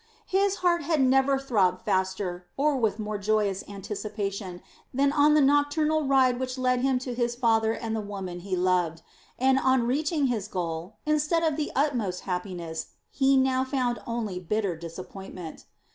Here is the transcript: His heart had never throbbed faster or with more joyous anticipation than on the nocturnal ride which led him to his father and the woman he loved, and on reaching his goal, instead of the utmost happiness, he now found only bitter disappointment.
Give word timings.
His 0.25 0.55
heart 0.65 0.81
had 0.81 0.99
never 0.99 1.37
throbbed 1.37 1.83
faster 1.83 2.47
or 2.57 2.75
with 2.75 2.97
more 2.97 3.19
joyous 3.19 3.63
anticipation 3.69 4.63
than 4.91 5.11
on 5.11 5.35
the 5.35 5.41
nocturnal 5.41 6.07
ride 6.07 6.39
which 6.39 6.57
led 6.57 6.79
him 6.81 6.97
to 7.05 7.13
his 7.13 7.35
father 7.35 7.73
and 7.73 7.95
the 7.95 8.01
woman 8.01 8.39
he 8.39 8.55
loved, 8.55 9.03
and 9.37 9.59
on 9.59 9.83
reaching 9.85 10.25
his 10.25 10.47
goal, 10.47 10.95
instead 11.05 11.43
of 11.43 11.55
the 11.55 11.71
utmost 11.75 12.21
happiness, 12.21 12.87
he 13.11 13.37
now 13.37 13.63
found 13.63 13.99
only 14.07 14.39
bitter 14.39 14.75
disappointment. 14.75 15.65